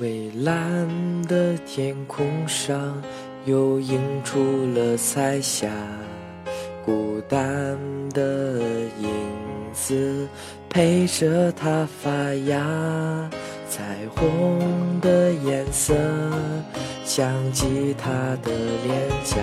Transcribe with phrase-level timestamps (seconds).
[0.00, 0.88] 蔚蓝
[1.28, 3.02] 的天空上，
[3.44, 5.68] 又映出了彩霞。
[6.86, 7.78] 孤单
[8.08, 8.58] 的
[8.98, 9.10] 影
[9.74, 10.26] 子
[10.70, 12.10] 陪着它发
[12.46, 13.30] 芽，
[13.68, 15.94] 彩虹的颜色
[17.04, 18.10] 像吉他
[18.42, 18.50] 的
[18.82, 19.36] 脸颊。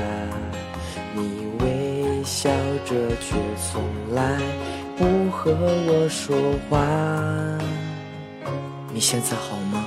[1.13, 2.49] 你微笑
[2.83, 3.35] 着，却
[3.71, 3.83] 从
[4.15, 4.41] 来
[4.97, 6.35] 不和我说
[6.67, 6.83] 话。
[8.91, 9.85] 你现在好吗？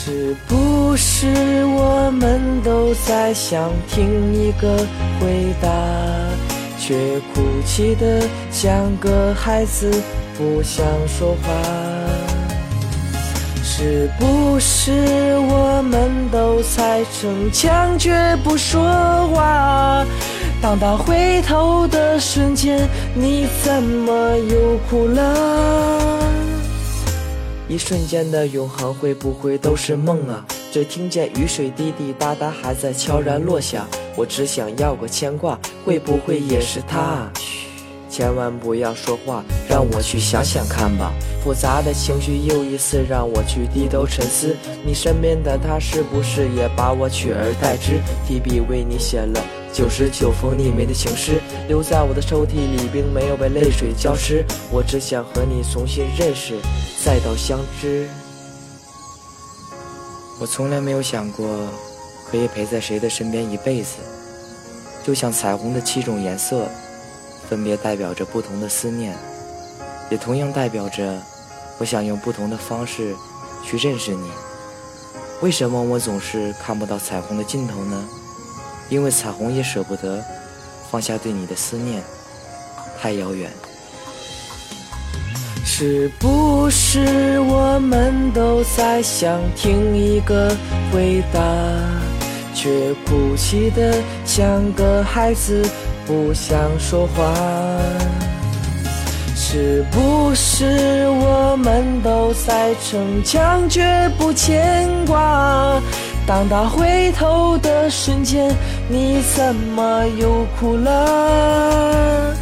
[0.00, 1.26] 是不是
[1.64, 4.76] 我们都在想听一个
[5.18, 5.68] 回答，
[6.78, 6.94] 却
[7.34, 9.90] 哭泣的像个孩子，
[10.36, 11.52] 不想说话？
[13.64, 18.80] 是不是我们都在逞强，却不说
[19.34, 20.06] 话？
[20.62, 26.18] 当他回头的瞬间，你怎么又哭了？
[27.68, 30.42] 一瞬间的永恒会不会都是梦啊？
[30.72, 33.86] 只听见雨水滴滴答答，还在悄然落下。
[34.16, 37.30] 我只想要个牵挂，会不会也是他？
[37.38, 37.67] 嘘，
[38.08, 41.12] 千万不要说话，让我去想想看吧。
[41.44, 44.56] 复杂的情绪又一次让我去低头沉思。
[44.84, 48.00] 你身边的他是不是也把我取而代之？
[48.26, 49.40] 提笔为你写了
[49.72, 54.44] 九十九封匿名的情诗，留在我的抽屉里，并没有被泪水浇湿。
[54.70, 56.58] 我只想和你重新认识。
[57.04, 58.08] 再到相知，
[60.40, 61.46] 我从来没有想过
[62.30, 63.96] 可以陪在谁的身边一辈子。
[65.04, 66.68] 就像彩虹的七种颜色，
[67.48, 69.16] 分别代表着不同的思念，
[70.10, 71.20] 也同样代表着
[71.78, 73.14] 我想用不同的方式
[73.64, 74.30] 去认识你。
[75.40, 78.04] 为什么我总是看不到彩虹的尽头呢？
[78.88, 80.22] 因为彩虹也舍不得
[80.90, 82.02] 放下对你的思念，
[83.00, 83.50] 太遥远。
[85.64, 90.50] 是不是我们都在想听一个
[90.90, 91.40] 回答，
[92.52, 95.62] 却哭泣的像个孩子，
[96.08, 97.34] 不想说话？
[99.36, 103.82] 是不是我们都在逞强，却
[104.18, 105.78] 不牵挂？
[106.26, 108.50] 当他回头的瞬间，
[108.88, 112.34] 你怎么又哭了？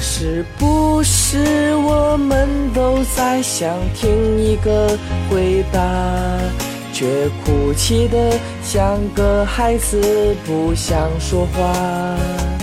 [0.00, 4.96] 是不是我们都在想听一个
[5.28, 5.80] 回答，
[6.92, 7.06] 却
[7.44, 8.32] 哭泣的
[8.62, 10.00] 像个孩子，
[10.46, 12.53] 不想说话？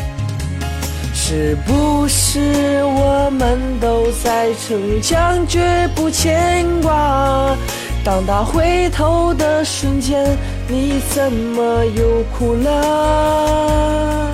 [1.31, 7.55] 是不是我们都在逞强，绝不牵挂？
[8.03, 10.37] 当他回头的瞬间，
[10.67, 14.29] 你怎么又哭了？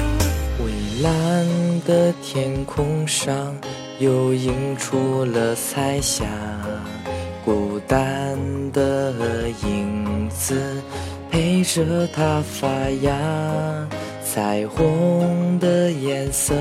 [0.57, 1.45] 蔚蓝。
[1.85, 3.55] 的天空上
[3.99, 6.25] 又映出了彩霞，
[7.45, 8.37] 孤单
[8.73, 9.13] 的
[9.63, 10.81] 影子
[11.31, 12.67] 陪着他发
[13.03, 13.13] 芽，
[14.37, 16.53] 彩虹的颜色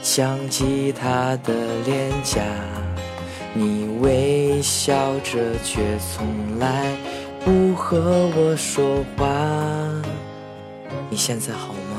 [0.00, 1.52] 像吉他的
[1.84, 2.40] 脸颊，
[3.52, 4.94] 你微笑
[5.24, 6.86] 着却从来
[7.44, 9.26] 不和我说话，
[11.10, 11.97] 你现在好吗？